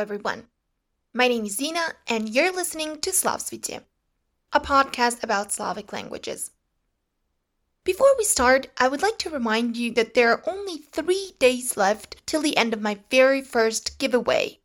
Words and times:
everyone. 0.00 0.44
My 1.12 1.28
name 1.28 1.44
is 1.44 1.58
Zina, 1.58 1.92
and 2.08 2.26
you're 2.26 2.50
listening 2.50 3.00
to 3.00 3.10
Slavstvuyte, 3.10 3.82
a 4.50 4.60
podcast 4.60 5.22
about 5.22 5.52
Slavic 5.52 5.92
languages. 5.92 6.52
Before 7.84 8.08
we 8.16 8.24
start, 8.24 8.68
I 8.78 8.88
would 8.88 9.02
like 9.02 9.18
to 9.18 9.28
remind 9.28 9.76
you 9.76 9.92
that 9.92 10.14
there 10.14 10.30
are 10.32 10.42
only 10.48 10.78
three 10.78 11.34
days 11.38 11.76
left 11.76 12.16
till 12.24 12.40
the 12.40 12.56
end 12.56 12.72
of 12.72 12.80
my 12.80 13.00
very 13.10 13.42
first 13.42 13.98
giveaway. 13.98 14.60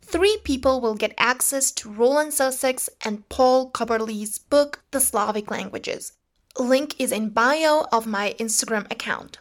Three 0.00 0.38
people 0.44 0.80
will 0.80 0.94
get 0.94 1.14
access 1.18 1.72
to 1.72 1.90
Roland 1.90 2.32
Sussex 2.32 2.88
and 3.04 3.28
Paul 3.28 3.72
Cubberley's 3.72 4.38
book, 4.38 4.84
The 4.92 5.00
Slavic 5.00 5.50
Languages. 5.50 6.12
Link 6.56 6.94
is 7.00 7.10
in 7.10 7.30
bio 7.30 7.86
of 7.90 8.06
my 8.06 8.36
Instagram 8.38 8.88
account. 8.92 9.40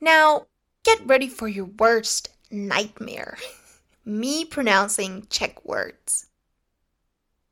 Now, 0.00 0.46
get 0.84 1.04
ready 1.04 1.28
for 1.28 1.48
your 1.48 1.64
worst 1.64 2.28
nightmare 2.52 3.36
me 4.04 4.44
pronouncing 4.44 5.26
Czech 5.30 5.64
words. 5.64 6.26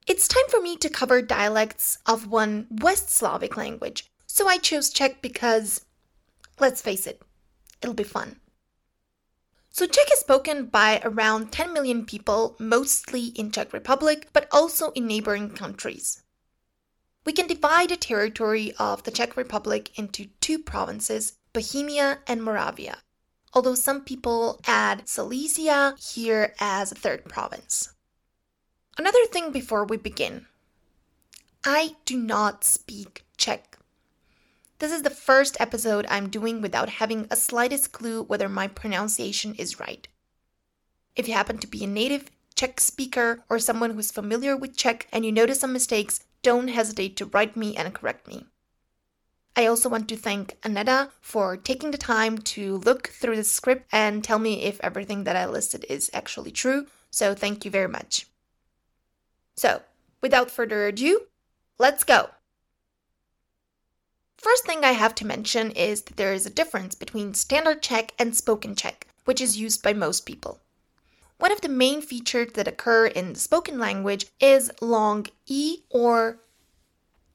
It's 0.06 0.28
time 0.28 0.44
for 0.48 0.60
me 0.60 0.76
to 0.78 0.90
cover 0.90 1.22
dialects 1.22 1.98
of 2.06 2.26
one 2.26 2.66
West 2.70 3.08
Slavic 3.08 3.56
language, 3.56 4.10
so 4.26 4.48
I 4.48 4.58
chose 4.58 4.90
Czech 4.90 5.22
because, 5.22 5.86
let's 6.60 6.82
face 6.82 7.06
it, 7.06 7.22
it'll 7.80 7.94
be 7.94 8.04
fun. 8.04 8.40
So, 9.70 9.86
Czech 9.86 10.12
is 10.12 10.20
spoken 10.20 10.66
by 10.66 11.00
around 11.02 11.50
10 11.52 11.72
million 11.72 12.04
people, 12.04 12.56
mostly 12.58 13.26
in 13.28 13.50
Czech 13.50 13.72
Republic, 13.72 14.28
but 14.34 14.46
also 14.52 14.90
in 14.90 15.06
neighboring 15.06 15.50
countries. 15.50 16.22
We 17.24 17.32
can 17.32 17.46
divide 17.46 17.88
the 17.88 17.96
territory 17.96 18.74
of 18.78 19.04
the 19.04 19.10
Czech 19.10 19.36
Republic 19.36 19.98
into 19.98 20.26
two 20.40 20.58
provinces, 20.58 21.34
Bohemia 21.54 22.18
and 22.26 22.42
Moravia 22.42 22.98
although 23.52 23.74
some 23.74 24.02
people 24.02 24.60
add 24.66 25.08
Silesia 25.08 25.94
here 25.98 26.54
as 26.60 26.92
a 26.92 26.96
third 26.96 27.24
province. 27.24 27.94
Another 28.98 29.24
thing 29.26 29.52
before 29.52 29.84
we 29.84 29.96
begin 29.96 30.46
I 31.64 31.96
do 32.04 32.18
not 32.18 32.64
speak 32.64 33.24
Czech. 33.36 33.78
This 34.78 34.90
is 34.90 35.02
the 35.02 35.10
first 35.10 35.56
episode 35.60 36.06
I'm 36.08 36.28
doing 36.28 36.60
without 36.60 36.88
having 36.88 37.28
a 37.30 37.36
slightest 37.36 37.92
clue 37.92 38.24
whether 38.24 38.48
my 38.48 38.66
pronunciation 38.66 39.54
is 39.54 39.78
right. 39.78 40.08
If 41.14 41.28
you 41.28 41.34
happen 41.34 41.58
to 41.58 41.68
be 41.68 41.84
a 41.84 41.86
native 41.86 42.30
Czech 42.56 42.80
speaker 42.80 43.44
or 43.48 43.58
someone 43.58 43.90
who's 43.90 44.10
familiar 44.10 44.56
with 44.56 44.76
Czech 44.76 45.06
and 45.12 45.24
you 45.24 45.32
notice 45.32 45.60
some 45.60 45.72
mistakes, 45.72 46.24
don't 46.42 46.68
hesitate 46.68 47.16
to 47.16 47.26
write 47.26 47.56
me 47.56 47.76
and 47.76 47.94
correct 47.94 48.26
me. 48.26 48.46
I 49.54 49.66
also 49.66 49.88
want 49.88 50.08
to 50.08 50.16
thank 50.16 50.56
Aneta 50.64 51.10
for 51.20 51.56
taking 51.56 51.90
the 51.90 51.98
time 51.98 52.38
to 52.38 52.78
look 52.78 53.08
through 53.08 53.36
the 53.36 53.44
script 53.44 53.86
and 53.92 54.24
tell 54.24 54.38
me 54.38 54.62
if 54.64 54.80
everything 54.80 55.24
that 55.24 55.36
I 55.36 55.44
listed 55.46 55.84
is 55.90 56.10
actually 56.14 56.52
true. 56.52 56.86
So, 57.10 57.34
thank 57.34 57.64
you 57.64 57.70
very 57.70 57.88
much. 57.88 58.26
So, 59.54 59.82
without 60.22 60.50
further 60.50 60.86
ado, 60.86 61.26
let's 61.78 62.04
go. 62.04 62.30
First 64.38 64.64
thing 64.64 64.84
I 64.84 64.92
have 64.92 65.14
to 65.16 65.26
mention 65.26 65.70
is 65.70 66.02
that 66.02 66.16
there 66.16 66.32
is 66.32 66.46
a 66.46 66.50
difference 66.50 66.94
between 66.94 67.34
standard 67.34 67.82
Czech 67.82 68.12
and 68.18 68.34
spoken 68.34 68.74
Czech, 68.74 69.06
which 69.26 69.40
is 69.40 69.58
used 69.58 69.82
by 69.82 69.92
most 69.92 70.26
people. 70.26 70.60
One 71.38 71.52
of 71.52 71.60
the 71.60 71.68
main 71.68 72.00
features 72.00 72.52
that 72.54 72.66
occur 72.66 73.06
in 73.06 73.34
the 73.34 73.38
spoken 73.38 73.78
language 73.78 74.26
is 74.40 74.70
long 74.80 75.26
E 75.46 75.82
or 75.90 76.38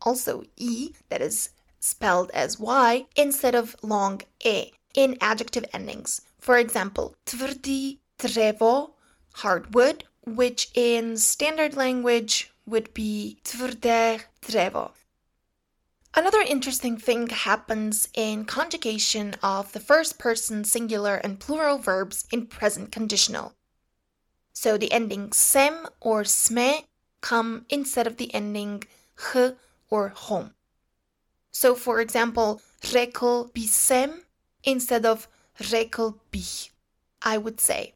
also 0.01 0.43
E, 0.55 0.93
that 1.09 1.21
is 1.21 1.49
spelled 1.87 2.29
as 2.33 2.59
Y 2.59 3.07
instead 3.15 3.55
of 3.55 3.75
long 3.81 4.21
E 4.43 4.73
in 4.93 5.17
adjective 5.21 5.65
endings. 5.73 6.21
For 6.39 6.57
example, 6.57 7.15
tvrdý 7.25 7.99
drevo, 8.19 8.91
hardwood, 9.35 10.03
which 10.25 10.69
in 10.73 11.17
standard 11.17 11.75
language 11.75 12.51
would 12.65 12.93
be 12.93 13.37
tvrdé 13.43 14.23
drevo. 14.41 14.91
Another 16.13 16.41
interesting 16.41 16.97
thing 16.97 17.27
happens 17.27 18.09
in 18.13 18.45
conjugation 18.45 19.35
of 19.43 19.71
the 19.73 19.79
first 19.79 20.17
person 20.17 20.63
singular 20.63 21.15
and 21.17 21.39
plural 21.39 21.77
verbs 21.77 22.25
in 22.31 22.47
present 22.47 22.91
conditional. 22.91 23.53
So 24.51 24.77
the 24.77 24.91
ending 24.91 25.31
sem 25.31 25.85
or 26.01 26.23
sme 26.23 26.85
come 27.21 27.67
instead 27.69 28.07
of 28.07 28.17
the 28.17 28.33
ending 28.33 28.83
h 29.35 29.53
or 29.91 30.09
hom. 30.09 30.56
So, 31.59 31.73
for 31.73 31.99
example, 31.99 32.61
by 32.83 34.21
instead 34.63 35.05
of 35.07 35.27
řekl 35.59 36.19
bych, 36.31 36.69
I 37.23 37.39
would 37.39 37.59
say. 37.59 37.95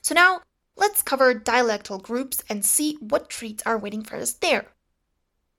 So 0.00 0.14
now 0.14 0.40
let's 0.74 1.02
cover 1.02 1.34
dialectal 1.34 2.00
groups 2.02 2.42
and 2.48 2.64
see 2.64 2.96
what 3.00 3.28
treats 3.28 3.62
are 3.66 3.76
waiting 3.76 4.02
for 4.02 4.16
us 4.16 4.32
there. 4.32 4.72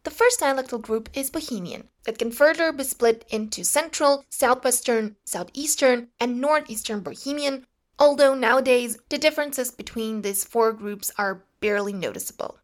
The 0.02 0.10
first 0.10 0.40
dialectal 0.40 0.82
group 0.82 1.10
is 1.14 1.30
Bohemian. 1.30 1.90
It 2.08 2.18
can 2.18 2.32
further 2.32 2.72
be 2.72 2.84
split 2.84 3.24
into 3.30 3.64
Central, 3.64 4.26
Southwestern, 4.32 5.16
Southeastern, 5.26 6.08
and 6.20 6.42
Northeastern 6.42 7.02
Bohemian, 7.02 7.68
although 8.00 8.34
nowadays 8.34 8.98
the 9.10 9.20
differences 9.20 9.70
between 9.70 10.24
these 10.24 10.44
four 10.44 10.74
groups 10.74 11.12
are 11.20 11.44
barely 11.60 11.94
noticeable. 11.94 12.58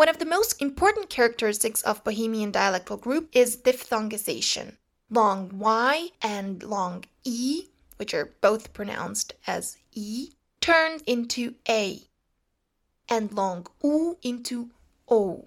One 0.00 0.08
of 0.08 0.16
the 0.16 0.24
most 0.24 0.62
important 0.62 1.10
characteristics 1.10 1.82
of 1.82 2.02
Bohemian 2.04 2.52
dialectal 2.52 2.98
group 2.98 3.28
is 3.34 3.58
diphthongization. 3.58 4.78
Long 5.10 5.58
Y 5.58 6.08
and 6.22 6.62
long 6.62 7.04
E, 7.22 7.66
which 7.98 8.14
are 8.14 8.32
both 8.40 8.72
pronounced 8.72 9.34
as 9.46 9.76
E, 9.92 10.30
turn 10.62 11.00
into 11.06 11.56
A, 11.68 12.00
and 13.10 13.30
long 13.34 13.66
U 13.84 14.16
into 14.22 14.70
O. 15.06 15.44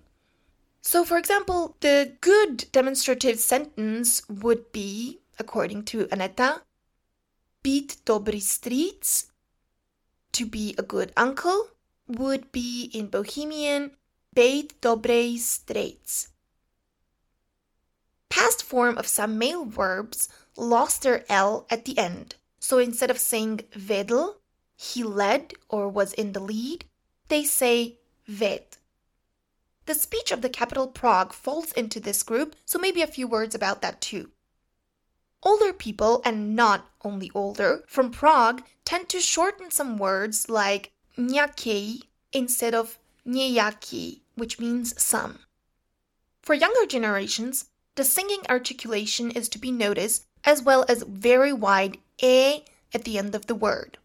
So, 0.83 1.03
for 1.03 1.17
example, 1.17 1.75
the 1.79 2.15
good 2.21 2.71
demonstrative 2.71 3.39
sentence 3.39 4.21
would 4.29 4.71
be, 4.71 5.21
according 5.39 5.85
to 5.85 6.07
Aneta, 6.11 6.61
být 7.63 8.05
dobrý 8.05 8.39
strýc, 8.39 9.31
to 10.31 10.45
be 10.45 10.75
a 10.77 10.83
good 10.83 11.11
uncle, 11.17 11.69
would 12.07 12.51
be 12.51 12.91
in 12.93 13.07
Bohemian 13.07 13.97
Beit 14.33 14.81
dobrej 14.81 15.37
strejc. 15.37 16.27
Past 18.29 18.63
form 18.63 18.97
of 18.97 19.07
some 19.07 19.37
male 19.37 19.65
verbs 19.65 20.27
lost 20.57 21.03
their 21.03 21.23
L 21.29 21.67
at 21.69 21.85
the 21.85 21.97
end. 21.97 22.35
So 22.59 22.79
instead 22.79 23.11
of 23.11 23.19
saying 23.19 23.61
vedl, 23.77 24.35
he 24.75 25.03
led 25.03 25.53
or 25.69 25.87
was 25.87 26.13
in 26.13 26.31
the 26.31 26.39
lead, 26.39 26.85
they 27.27 27.43
say 27.43 27.99
ved. 28.25 28.77
The 29.85 29.93
speech 29.93 30.31
of 30.31 30.41
the 30.41 30.49
capital 30.49 30.87
Prague 30.87 31.33
falls 31.33 31.71
into 31.73 31.99
this 31.99 32.23
group, 32.23 32.55
so 32.65 32.79
maybe 32.79 33.01
a 33.01 33.07
few 33.07 33.27
words 33.27 33.53
about 33.53 33.81
that 33.81 34.01
too. 34.01 34.31
Older 35.43 35.73
people, 35.73 36.21
and 36.23 36.55
not 36.55 36.89
only 37.03 37.29
older, 37.35 37.83
from 37.87 38.09
Prague 38.09 38.63
tend 38.85 39.09
to 39.09 39.19
shorten 39.19 39.69
some 39.69 39.97
words 39.97 40.49
like 40.49 40.91
nějaký 41.17 42.03
instead 42.31 42.73
of 42.73 42.97
nějaký 43.25 44.21
which 44.35 44.59
means 44.59 44.93
some. 45.01 45.39
For 46.41 46.53
younger 46.53 46.85
generations, 46.85 47.65
the 47.95 48.03
singing 48.03 48.41
articulation 48.49 49.31
is 49.31 49.47
to 49.49 49.59
be 49.59 49.71
noticed, 49.71 50.25
as 50.43 50.61
well 50.61 50.85
as 50.89 51.03
very 51.03 51.53
wide 51.53 51.99
e 52.21 52.63
at 52.93 53.03
the 53.05 53.17
end 53.17 53.35
of 53.35 53.45
the 53.45 53.55
word. 53.55 53.97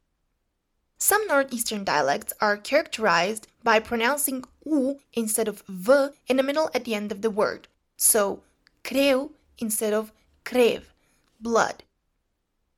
Some 0.99 1.27
northeastern 1.27 1.85
dialects 1.85 2.33
are 2.41 2.57
characterized 2.57 3.47
by 3.63 3.81
pronouncing 3.81 4.45
u 4.65 5.01
instead 5.15 5.49
of 5.49 5.63
v 5.69 6.09
in 6.27 6.37
the 6.37 6.43
middle 6.43 6.71
at 6.75 6.85
the 6.85 6.95
end 6.95 7.13
of 7.13 7.23
the 7.23 7.31
word. 7.31 7.69
So, 7.97 8.43
kreu 8.85 9.31
instead 9.59 9.93
of 9.93 10.13
krev, 10.45 10.85
blood. 11.41 11.83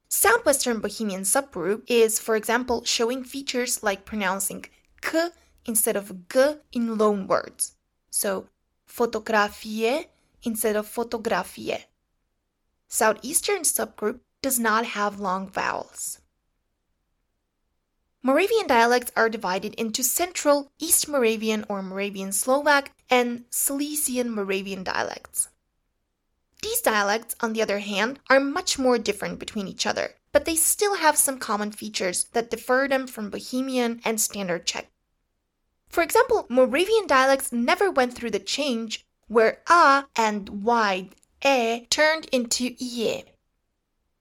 Southwestern 0.08 0.80
Bohemian 0.80 1.22
subgroup 1.22 1.82
is, 1.86 2.18
for 2.18 2.36
example, 2.36 2.84
showing 2.84 3.24
features 3.24 3.82
like 3.82 4.04
pronouncing 4.04 4.66
k 5.00 5.30
instead 5.66 5.96
of 5.96 6.28
g 6.28 6.54
in 6.72 6.96
loan 6.98 7.26
words. 7.26 7.76
So 8.10 8.48
fotografie 8.88 10.06
instead 10.42 10.76
of 10.76 10.86
fotografie. 10.86 11.84
Southeastern 12.88 13.62
subgroup 13.62 14.20
does 14.42 14.58
not 14.58 14.84
have 14.84 15.20
long 15.20 15.48
vowels. 15.48 16.18
Moravian 18.22 18.66
dialects 18.66 19.12
are 19.16 19.30
divided 19.30 19.74
into 19.74 20.02
Central, 20.02 20.70
East 20.78 21.08
Moravian 21.08 21.64
or 21.68 21.82
Moravian 21.82 22.32
Slovak, 22.32 22.92
and 23.08 23.44
Silesian 23.48 24.30
Moravian 24.30 24.84
dialects. 24.84 25.48
These 26.62 26.82
dialects, 26.82 27.34
on 27.40 27.54
the 27.54 27.62
other 27.62 27.78
hand, 27.78 28.18
are 28.28 28.40
much 28.40 28.78
more 28.78 28.98
different 28.98 29.38
between 29.38 29.66
each 29.66 29.86
other, 29.86 30.16
but 30.32 30.44
they 30.44 30.56
still 30.56 30.96
have 30.96 31.16
some 31.16 31.38
common 31.38 31.72
features 31.72 32.24
that 32.32 32.50
differ 32.50 32.86
them 32.90 33.06
from 33.06 33.30
Bohemian 33.30 34.02
and 34.04 34.20
Standard 34.20 34.66
Czech. 34.66 34.90
For 35.90 36.02
example, 36.02 36.46
Moravian 36.48 37.08
dialects 37.08 37.52
never 37.52 37.90
went 37.90 38.14
through 38.14 38.30
the 38.30 38.38
change 38.38 39.04
where 39.26 39.60
a 39.68 40.04
and 40.14 40.64
wide 40.64 41.16
e 41.44 41.86
turned 41.90 42.26
into 42.32 42.76
ie. 42.80 43.24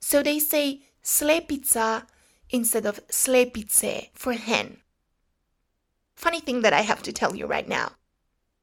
So 0.02 0.24
they 0.24 0.40
say 0.40 0.82
slepica 1.04 2.08
instead 2.50 2.86
of 2.88 3.06
slepice 3.08 4.10
for 4.14 4.34
hen. 4.34 4.82
Funny 6.16 6.40
thing 6.40 6.62
that 6.62 6.74
I 6.74 6.82
have 6.82 7.04
to 7.04 7.14
tell 7.14 7.36
you 7.36 7.46
right 7.46 7.68
now. 7.68 7.92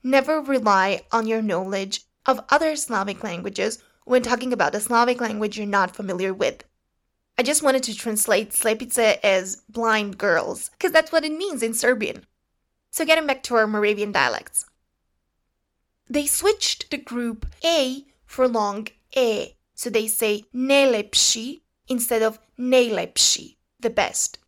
Never 0.03 0.41
rely 0.41 1.03
on 1.13 1.27
your 1.27 1.43
knowledge 1.43 2.03
of 2.27 2.45
other 2.51 2.77
Slavic 2.77 3.23
languages 3.23 3.83
when 4.05 4.23
talking 4.23 4.53
about 4.53 4.75
a 4.75 4.81
Slavic 4.81 5.21
language 5.21 5.57
you're 5.57 5.67
not 5.67 5.97
familiar 5.97 6.35
with. 6.35 6.65
I 7.39 7.43
just 7.43 7.63
wanted 7.63 7.83
to 7.85 7.95
translate 7.95 8.53
slepice 8.53 9.19
as 9.23 9.63
blind 9.69 10.19
girls, 10.19 10.71
because 10.71 10.93
that's 10.93 11.13
what 11.13 11.25
it 11.25 11.33
means 11.33 11.63
in 11.63 11.73
Serbian. 11.73 12.27
So, 12.97 13.05
getting 13.05 13.27
back 13.27 13.43
to 13.43 13.57
our 13.57 13.67
Moravian 13.67 14.11
dialects. 14.11 14.65
They 16.09 16.27
switched 16.27 16.91
the 16.91 16.97
group 16.97 17.45
A 17.63 18.07
for 18.25 18.49
long 18.49 18.89
E, 19.15 19.57
so 19.75 19.91
they 19.91 20.07
say 20.07 20.45
nelepši 20.55 21.61
instead 21.89 22.23
of 22.23 22.39
nejlepši, 22.59 23.57
the 23.79 23.91
best. 23.91 24.39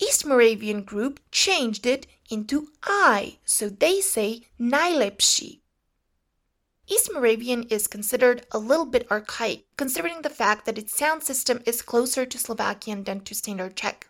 East 0.00 0.26
Moravian 0.26 0.82
group 0.82 1.20
changed 1.30 1.86
it 1.86 2.08
into 2.28 2.66
I, 2.82 3.38
so 3.44 3.68
they 3.68 4.00
say 4.00 4.48
najlepši. 4.58 5.60
East 6.88 7.12
Moravian 7.12 7.62
is 7.70 7.86
considered 7.86 8.44
a 8.50 8.58
little 8.58 8.86
bit 8.86 9.08
archaic, 9.08 9.66
considering 9.76 10.22
the 10.22 10.30
fact 10.30 10.66
that 10.66 10.78
its 10.78 10.98
sound 10.98 11.22
system 11.22 11.62
is 11.64 11.80
closer 11.82 12.26
to 12.26 12.38
Slovakian 12.40 13.04
than 13.04 13.20
to 13.20 13.36
Standard 13.36 13.76
Czech. 13.76 14.08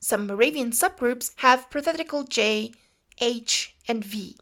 Some 0.00 0.26
Moravian 0.26 0.70
subgroups 0.70 1.32
have 1.36 1.70
prothetical 1.70 2.24
J, 2.24 2.72
H, 3.20 3.74
and 3.86 4.04
V. 4.04 4.36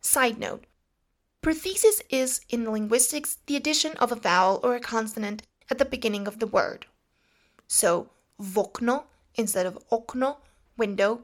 Side 0.00 0.38
note 0.38 0.66
Prothesis 1.42 2.02
is, 2.10 2.42
in 2.48 2.70
linguistics, 2.70 3.38
the 3.46 3.56
addition 3.56 3.92
of 3.96 4.12
a 4.12 4.16
vowel 4.16 4.60
or 4.62 4.74
a 4.74 4.80
consonant 4.80 5.42
at 5.70 5.78
the 5.78 5.84
beginning 5.84 6.26
of 6.26 6.38
the 6.38 6.46
word. 6.46 6.86
So, 7.66 8.10
vokno 8.38 9.04
instead 9.36 9.64
of 9.64 9.78
okno, 9.90 10.38
window, 10.76 11.22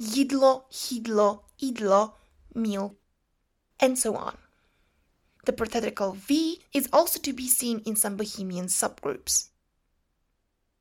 yidlo, 0.00 0.64
hidlo, 0.70 1.42
idlo, 1.60 2.14
meal, 2.54 2.96
and 3.78 3.98
so 3.98 4.16
on. 4.16 4.36
The 5.44 5.52
prothetical 5.52 6.12
V 6.12 6.60
is 6.72 6.88
also 6.92 7.18
to 7.20 7.32
be 7.32 7.48
seen 7.48 7.82
in 7.86 7.96
some 7.96 8.16
Bohemian 8.16 8.66
subgroups. 8.66 9.49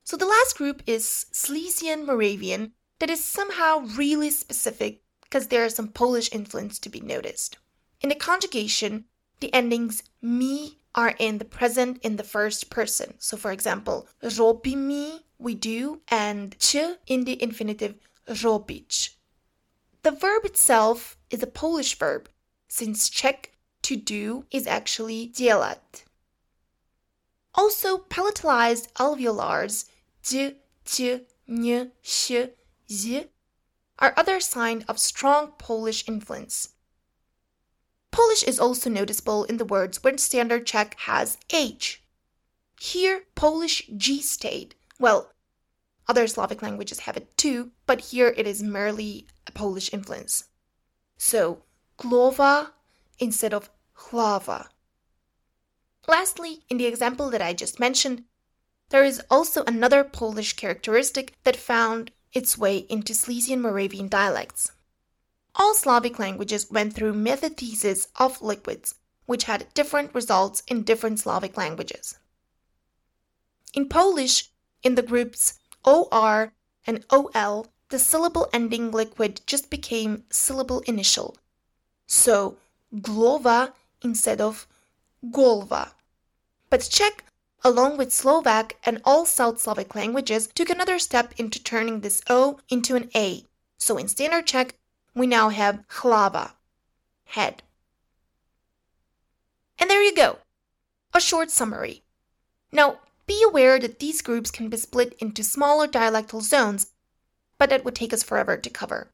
So 0.04 0.18
the 0.18 0.26
last 0.26 0.58
group 0.58 0.82
is 0.88 1.28
Silesian 1.32 2.06
Moravian 2.06 2.74
that 3.00 3.10
is 3.10 3.24
somehow 3.24 3.80
really 3.96 4.30
specific 4.30 5.02
because 5.22 5.48
there 5.48 5.66
is 5.66 5.76
some 5.76 5.90
Polish 5.90 6.30
influence 6.32 6.80
to 6.80 6.90
be 6.90 7.00
noticed. 7.00 7.58
In 8.02 8.10
the 8.10 8.16
conjugation, 8.16 9.06
the 9.40 9.54
endings 9.54 10.04
mi 10.22 10.80
are 10.96 11.16
in 11.20 11.38
the 11.38 11.46
present 11.46 12.00
in 12.02 12.16
the 12.18 12.24
first 12.24 12.70
person. 12.70 13.14
So 13.20 13.38
for 13.38 13.52
example, 13.52 14.08
robimy, 14.24 15.22
we 15.38 15.56
do, 15.56 16.02
and 16.10 16.58
ch 16.60 16.76
in 17.08 17.26
the 17.26 17.42
infinitive 17.42 17.96
robić. 18.28 19.12
The 20.04 20.12
verb 20.12 20.46
itself 20.46 21.18
is 21.30 21.44
a 21.44 21.48
Polish 21.48 21.98
verb 21.98 22.30
since 22.68 23.10
Czech 23.10 23.52
to 23.84 23.96
do 23.96 24.46
is 24.52 24.68
actually 24.68 25.32
dělat. 25.36 26.04
Also, 27.56 27.98
palatalized 27.98 28.92
alveolars 28.94 29.86
d, 30.24 30.56
t, 30.86 31.22
n, 31.48 31.92
sh, 32.02 32.32
z 32.92 33.26
are 33.98 34.14
other 34.16 34.40
signs 34.40 34.84
of 34.86 35.00
strong 35.00 35.54
Polish 35.58 36.08
influence. 36.08 36.70
Polish 38.12 38.44
is 38.44 38.60
also 38.60 38.90
noticeable 38.90 39.44
in 39.44 39.58
the 39.58 39.66
words 39.66 40.04
where 40.04 40.18
Standard 40.18 40.66
Czech 40.66 40.96
has 41.02 41.38
h. 41.50 42.04
Here, 42.80 43.26
Polish 43.36 43.90
G 43.98 44.22
stayed. 44.22 44.76
Well, 45.00 45.32
other 46.08 46.28
Slavic 46.28 46.62
languages 46.62 47.00
have 47.00 47.18
it 47.18 47.38
too, 47.38 47.72
but 47.86 48.02
here 48.02 48.34
it 48.36 48.48
is 48.48 48.64
merely 48.64 49.28
a 49.46 49.52
Polish 49.52 49.94
influence. 49.94 50.46
So, 51.18 51.64
glova 52.00 52.72
instead 53.20 53.54
of 53.54 53.70
hlava. 53.96 54.70
Lastly, 56.08 56.64
in 56.70 56.78
the 56.78 56.86
example 56.86 57.30
that 57.30 57.42
I 57.42 57.54
just 57.54 57.80
mentioned, 57.80 58.24
there 58.90 59.04
is 59.04 59.22
also 59.30 59.64
another 59.66 60.04
Polish 60.04 60.54
characteristic 60.54 61.34
that 61.44 61.56
found 61.56 62.12
its 62.34 62.58
way 62.58 62.78
into 62.90 63.14
Silesian 63.14 63.62
Moravian 63.62 64.08
dialects. 64.08 64.72
All 65.56 65.74
Slavic 65.74 66.20
languages 66.20 66.72
went 66.72 66.94
through 66.94 67.14
metathesis 67.14 68.08
of 68.16 68.42
liquids, 68.42 68.96
which 69.26 69.44
had 69.44 69.74
different 69.74 70.14
results 70.16 70.64
in 70.68 70.84
different 70.84 71.20
Slavic 71.20 71.58
languages. 71.58 72.18
In 73.74 73.88
Polish, 73.88 74.50
in 74.82 74.96
the 74.96 75.04
groups 75.04 75.60
OR 75.86 76.54
and 76.88 77.06
OL, 77.12 77.68
the 77.90 78.00
syllable 78.00 78.48
ending 78.54 78.92
liquid 78.92 79.42
just 79.46 79.70
became 79.70 80.24
syllable 80.30 80.80
initial, 80.82 81.38
so 82.08 82.58
glova 82.96 83.74
instead 84.02 84.40
of 84.40 84.68
golva. 85.32 85.94
But 86.70 86.88
Czech, 86.90 87.24
along 87.64 87.98
with 87.98 88.14
Slovak 88.14 88.78
and 88.84 89.02
all 89.04 89.26
South 89.26 89.60
Slavic 89.60 89.96
languages, 89.96 90.48
took 90.48 90.70
another 90.70 91.00
step 91.00 91.34
into 91.38 91.62
turning 91.62 92.02
this 92.02 92.22
O 92.30 92.60
into 92.70 92.96
an 92.96 93.10
A. 93.16 93.44
So 93.78 93.98
in 93.98 94.08
Standard 94.08 94.46
Czech, 94.46 94.76
we 95.16 95.28
now 95.28 95.50
have 95.50 95.88
hlava, 95.88 96.52
head. 97.26 97.64
And 99.80 99.90
there 99.90 100.04
you 100.04 100.14
go, 100.14 100.40
a 101.14 101.20
short 101.20 101.50
summary. 101.50 102.04
Now, 102.72 103.00
be 103.26 103.44
aware 103.44 103.80
that 103.80 104.00
these 104.00 104.22
groups 104.22 104.52
can 104.52 104.70
be 104.70 104.78
split 104.78 105.14
into 105.20 105.44
smaller 105.44 105.88
dialectal 105.88 106.42
zones, 106.42 106.92
but 107.58 107.70
that 107.70 107.84
would 107.84 107.96
take 107.96 108.14
us 108.14 108.24
forever 108.24 108.58
to 108.58 108.70
cover. 108.70 109.12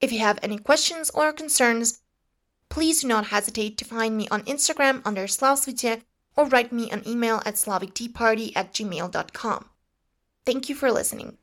If 0.00 0.12
you 0.12 0.18
have 0.18 0.38
any 0.42 0.58
questions 0.58 1.10
or 1.10 1.32
concerns, 1.32 2.01
please 2.72 3.02
do 3.02 3.06
not 3.06 3.26
hesitate 3.26 3.76
to 3.76 3.84
find 3.84 4.16
me 4.16 4.26
on 4.30 4.40
Instagram 4.44 5.02
under 5.04 5.26
Slavstvuyte 5.26 6.00
or 6.34 6.46
write 6.46 6.72
me 6.72 6.90
an 6.90 7.06
email 7.06 7.42
at 7.44 7.56
slavstvuyte 7.56 8.52
at 8.56 8.72
gmail.com. 8.72 9.68
Thank 10.46 10.70
you 10.70 10.74
for 10.74 10.90
listening. 10.90 11.36